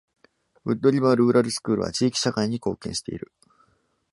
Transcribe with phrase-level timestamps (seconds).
[0.65, 3.31] ウッドリバー・ルーラルスクールは地域社会に貢献している。